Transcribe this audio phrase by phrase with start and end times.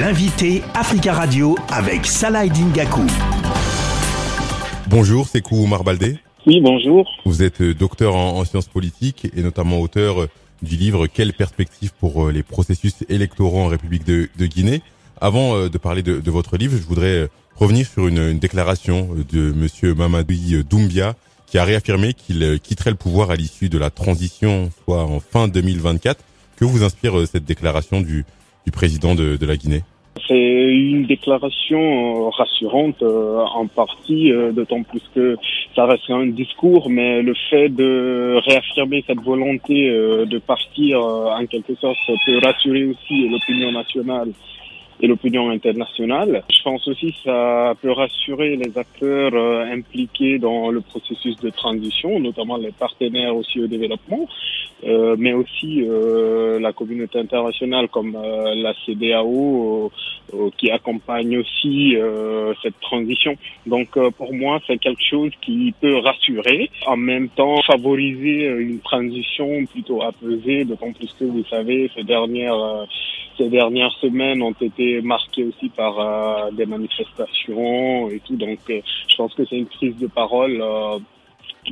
[0.00, 3.06] L'invité Africa Radio avec Salah Dingaku.
[4.88, 6.18] Bonjour, c'est Oumar Baldé.
[6.46, 7.08] Oui, bonjour.
[7.24, 10.28] Vous êtes euh, docteur en, sciences politiques et notamment auteur euh,
[10.60, 14.82] du livre Quelle perspective pour euh, les processus électoraux en République de, Guinée?
[15.18, 20.62] Avant de parler de, votre livre, je voudrais revenir sur une, déclaration de Monsieur Mamadoui
[20.68, 21.14] Doumbia
[21.46, 25.48] qui a réaffirmé qu'il quitterait le pouvoir à l'issue de la transition, soit en fin
[25.48, 26.22] 2024.
[26.56, 28.26] Que vous inspire cette déclaration du,
[28.66, 29.82] du président de, la Guinée.
[30.26, 35.36] C'est une déclaration euh, rassurante euh, en partie, euh, d'autant plus que
[35.76, 41.74] ça reste un discours, mais le fait de réaffirmer cette volonté de partir en quelque
[41.76, 44.30] sorte peut rassurer aussi l'opinion nationale
[45.00, 46.42] et l'opinion internationale.
[46.50, 51.50] Je pense aussi que ça peut rassurer les acteurs euh, impliqués dans le processus de
[51.50, 54.26] transition, notamment les partenaires aussi au développement,
[54.84, 59.90] euh, mais aussi euh, la communauté internationale comme la CDAO
[60.56, 61.94] qui accompagne aussi
[62.60, 63.36] cette transition.
[63.64, 69.64] Donc pour moi, c'est quelque chose qui peut rassurer, en même temps favoriser une transition
[69.66, 72.86] plutôt apaisée, d'autant plus que vous savez, ces dernières
[73.38, 78.36] ces dernières semaines ont été marquées aussi par euh, des manifestations et tout.
[78.36, 80.98] Donc, euh, je pense que c'est une prise de parole euh,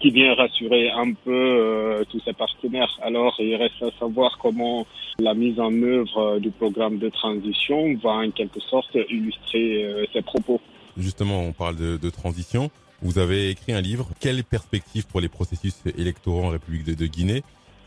[0.00, 2.96] qui vient rassurer un peu tous ces partenaires.
[3.02, 4.86] Alors, il reste à savoir comment
[5.18, 10.60] la mise en œuvre du programme de transition va en quelque sorte illustrer ces propos.
[10.96, 12.70] Justement, on parle de, de, transition.
[13.02, 17.06] Vous avez écrit un livre, Quelles perspectives pour les processus électoraux en République de, de
[17.06, 17.42] Guinée?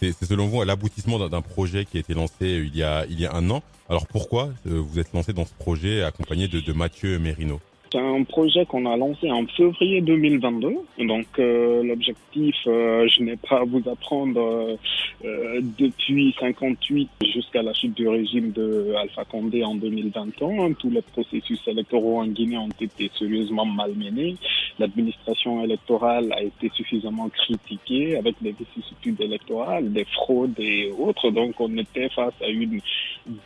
[0.00, 3.20] C'est selon vous l'aboutissement d'un projet qui a été lancé euh, il y a, il
[3.20, 3.62] y a un an.
[3.88, 7.60] Alors pourquoi euh, vous êtes lancé dans ce projet accompagné de, de Mathieu Mérino
[7.90, 10.68] c'est un projet qu'on a lancé en février 2022.
[11.06, 14.78] Donc euh, l'objectif, euh, je n'ai pas à vous apprendre,
[15.24, 21.02] euh, depuis 58 jusqu'à la chute du régime de Alpha Condé en 2021, tous les
[21.02, 24.36] processus électoraux en Guinée ont été sérieusement malmenés.
[24.78, 31.30] L'administration électorale a été suffisamment critiquée avec des vicissitudes électorales, des fraudes et autres.
[31.30, 32.80] Donc on était face à une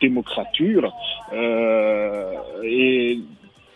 [0.00, 0.92] démocrature.
[2.64, 3.19] et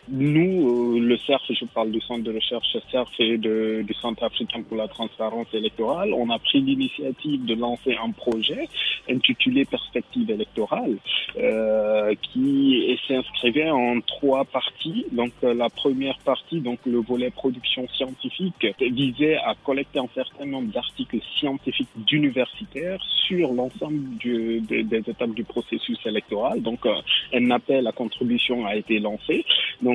[0.08, 4.62] nous, euh, le CERF, je parle du centre de recherche CERF et du Centre africain
[4.62, 8.68] pour la transparence électorale, on a pris l'initiative de lancer un projet
[9.08, 10.96] intitulé Perspective électorale,
[11.36, 15.06] euh, qui s'inscrivait en trois parties.
[15.12, 20.46] Donc euh, la première partie, donc le volet production scientifique, visait à collecter un certain
[20.46, 26.62] nombre d'articles scientifiques d'universitaires sur l'ensemble des, étapes du processus électoral.
[26.62, 26.94] Donc euh,
[27.32, 29.44] un appel à contribution a été lancé.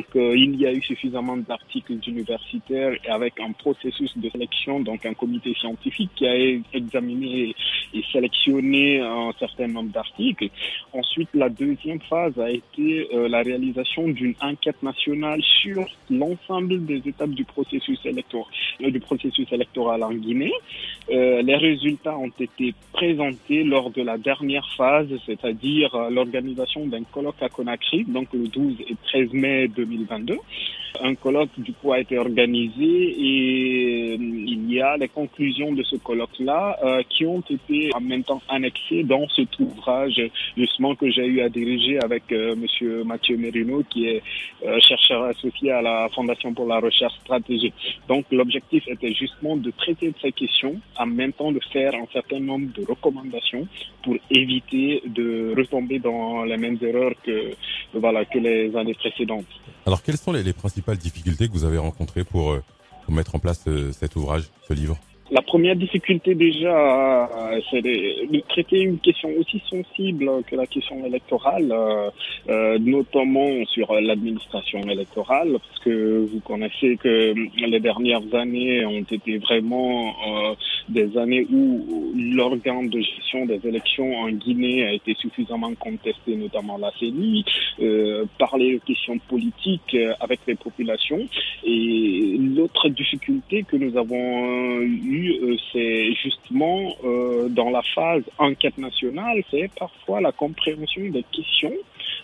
[0.01, 5.05] Donc euh, il y a eu suffisamment d'articles universitaires avec un processus de sélection, donc
[5.05, 6.35] un comité scientifique qui a
[6.73, 7.55] examiné
[7.93, 10.49] et sélectionné un certain nombre d'articles.
[10.93, 17.01] Ensuite, la deuxième phase a été euh, la réalisation d'une enquête nationale sur l'ensemble des
[17.05, 18.47] étapes du processus électoral,
[18.81, 20.53] euh, en Guinée.
[21.09, 27.49] les résultats ont été présentés lors de la dernière phase, c'est-à-dire l'organisation d'un colloque à
[27.49, 30.37] Conakry, donc le 12 et 13 mai 2020 2022.
[31.01, 35.83] Un colloque du coup a été organisé et euh, il y a les conclusions de
[35.83, 40.21] ce colloque-là euh, qui ont été en même temps annexées dans cet ouvrage
[40.55, 44.21] justement que j'ai eu à diriger avec euh, Monsieur Mathieu Merino qui est
[44.79, 47.73] chercheur associé à la Fondation pour la recherche stratégique.
[48.07, 52.07] Donc l'objectif était justement de traiter de ces questions en même temps de faire un
[52.13, 53.67] certain nombre de recommandations
[54.03, 57.53] pour éviter de retomber dans les mêmes erreurs que
[57.93, 59.45] voilà que les années précédentes.
[59.85, 62.63] Alors, quelles sont les, les, principales difficultés que vous avez rencontrées pour, euh,
[63.09, 64.97] mettre en place euh, cet ouvrage, ce livre?
[65.31, 67.29] La première difficulté déjà,
[67.69, 72.09] c'est de, traiter une question aussi sensible que la question électorale, euh,
[72.49, 77.33] euh, notamment sur l'administration électorale, parce que vous connaissez que
[77.65, 80.55] les dernières années ont été vraiment euh,
[80.89, 86.77] des années où l'organe de gestion des élections en Guinée a été suffisamment contesté, notamment
[86.77, 87.45] la CENI,
[87.81, 91.27] euh, parler de questions politiques avec les populations.
[91.63, 98.77] Et l'autre difficulté que nous avons eue euh, c'est justement euh, dans la phase enquête
[98.77, 101.73] nationale, c'est parfois la compréhension des questions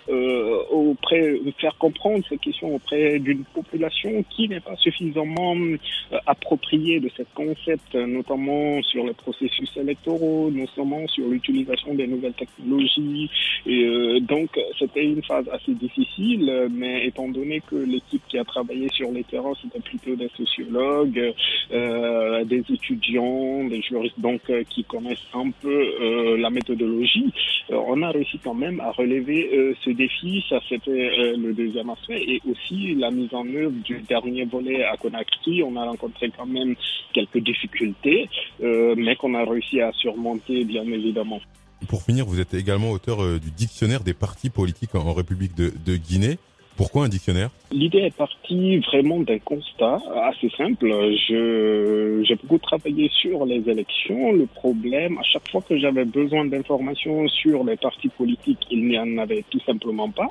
[0.09, 5.77] euh, auprès, faire comprendre ces questions auprès d'une population qui n'est pas suffisamment euh,
[6.25, 13.29] appropriée de ce concept, notamment sur les processus électoraux, notamment sur l'utilisation des nouvelles technologies.
[13.65, 18.87] Et donc c'était une phase assez difficile, mais étant donné que l'équipe qui a travaillé
[18.89, 21.33] sur les terrains, c'était plutôt des sociologues,
[21.71, 27.33] euh, des étudiants, des juristes, donc qui connaissent un peu la méthodologie,
[27.69, 30.43] on a réussi quand même à relever ce défi.
[30.49, 34.97] Ça, c'était le deuxième aspect, et aussi la mise en œuvre du dernier volet à
[34.97, 35.63] Conakry.
[35.63, 36.75] On a rencontré quand même
[37.13, 38.29] quelques difficultés,
[38.59, 41.41] mais qu'on a réussi à surmonter, bien évidemment.
[41.87, 45.95] Pour finir, vous êtes également auteur euh, du dictionnaire des partis politiques en République de,
[45.95, 46.39] Guinée.
[46.77, 47.49] Pourquoi un dictionnaire?
[47.71, 50.87] L'idée est partie vraiment d'un constat assez simple.
[51.27, 54.31] J'ai beaucoup travaillé sur les élections.
[54.31, 58.99] Le problème, à chaque fois que j'avais besoin d'informations sur les partis politiques, il n'y
[58.99, 60.29] en avait tout simplement pas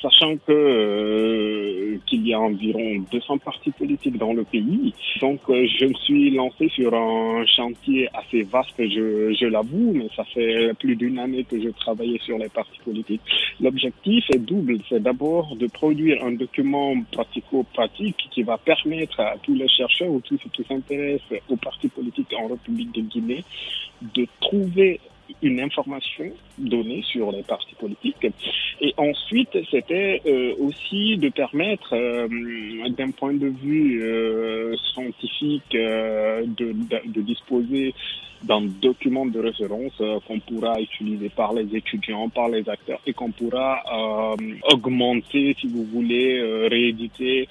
[0.00, 4.94] sachant que euh, qu'il y a environ 200 partis politiques dans le pays.
[5.20, 10.08] Donc, euh, je me suis lancé sur un chantier assez vaste, je, je l'avoue, mais
[10.14, 13.22] ça fait plus d'une année que je travaillais sur les partis politiques.
[13.60, 14.78] L'objectif est double.
[14.88, 20.20] C'est d'abord de produire un document pratico-pratique qui va permettre à tous les chercheurs ou
[20.20, 23.44] tous ceux qui s'intéressent aux partis politiques en République de Guinée
[24.14, 25.00] de trouver
[25.42, 28.26] une information donnée sur les partis politiques.
[28.80, 32.28] Et ensuite, c'était euh, aussi de permettre, euh,
[32.90, 34.57] d'un point de vue euh,
[34.98, 36.74] scientifique, de,
[37.06, 37.94] de, disposer
[38.42, 43.12] d'un document de référence euh, qu'on pourra utiliser par les étudiants, par les acteurs et
[43.12, 47.48] qu'on pourra euh, augmenter, si vous voulez, euh, rééditer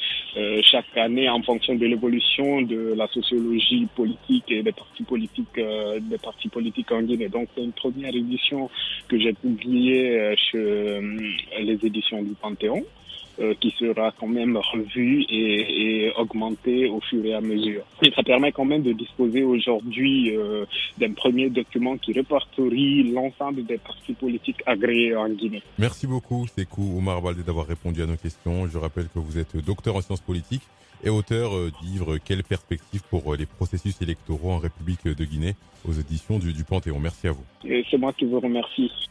[0.61, 6.17] chaque année en fonction de l'évolution de la sociologie politique et des partis politiques, des
[6.19, 7.27] partis politiques en Guinée.
[7.27, 8.69] Donc c'est une première édition
[9.07, 10.99] que j'ai publiée chez
[11.59, 12.83] les éditions du Panthéon.
[13.39, 17.83] Euh, qui sera quand même revu et, et, augmenté au fur et à mesure.
[18.01, 20.65] Et ça permet quand même de disposer aujourd'hui euh,
[20.97, 25.61] d'un premier document qui répertorie l'ensemble des partis politiques agréés en Guinée.
[25.77, 28.65] Merci beaucoup, Sekou Omar Baldé, d'avoir répondu à nos questions.
[28.65, 30.63] Je rappelle que vous êtes docteur en sciences politiques
[31.03, 35.53] et auteur euh, du livre Quelle perspective pour les processus électoraux en République de Guinée
[35.87, 36.99] aux éditions du, du Panthéon.
[36.99, 37.45] Merci à vous.
[37.91, 38.91] C'est moi qui vous remercie.